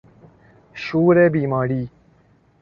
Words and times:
شور 0.73 1.29
بیماری 1.29 1.89